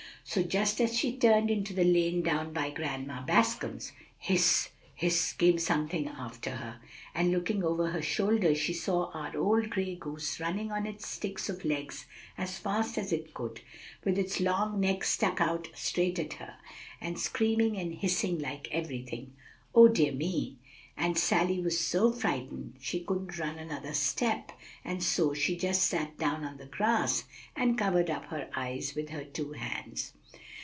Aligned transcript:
"So 0.23 0.43
just 0.43 0.79
as 0.79 0.97
she 0.97 1.17
turned 1.17 1.51
into 1.51 1.73
the 1.73 1.83
lane 1.83 2.21
down 2.21 2.53
by 2.53 2.69
Grandma 2.69 3.25
Bascom's, 3.25 3.91
'Hiss 4.17 4.69
hiss!' 4.95 5.33
came 5.33 5.57
something 5.57 6.07
after 6.07 6.51
her; 6.51 6.79
and 7.13 7.31
looking 7.31 7.63
over 7.65 7.87
her 7.91 8.03
shoulder, 8.03 8.55
she 8.55 8.71
saw 8.71 9.11
our 9.11 9.35
old 9.35 9.69
gray 9.71 9.95
goose 9.95 10.39
running 10.39 10.71
on 10.71 10.85
its 10.85 11.05
sticks 11.05 11.49
of 11.49 11.65
legs 11.65 12.05
as 12.37 12.57
fast 12.57 12.97
as 12.97 13.11
it 13.11 13.33
could, 13.33 13.59
with 14.05 14.17
its 14.17 14.39
long 14.39 14.79
neck 14.79 15.03
stuck 15.03 15.41
out 15.41 15.67
straight 15.73 16.17
at 16.17 16.33
her, 16.33 16.55
and 17.01 17.19
screaming 17.19 17.75
and 17.77 17.95
hissing 17.95 18.39
like 18.39 18.69
everything. 18.71 19.33
Oh, 19.75 19.89
dear 19.89 20.13
me! 20.13 20.59
and 20.95 21.17
Sally 21.17 21.59
was 21.59 21.79
so 21.79 22.11
frightened 22.13 22.75
she 22.79 23.01
couldn't 23.01 23.37
run 23.39 23.57
another 23.57 23.93
step; 23.93 24.53
and 24.85 25.03
so 25.03 25.33
she 25.33 25.57
just 25.57 25.81
sat 25.81 26.17
down 26.17 26.45
on 26.45 26.55
the 26.57 26.65
grass, 26.67 27.25
and 27.53 27.77
covered 27.77 28.09
up 28.09 28.25
her 28.25 28.49
eyes 28.55 28.93
with 28.95 29.09
her 29.09 29.23
two 29.25 29.51
hands." 29.53 30.13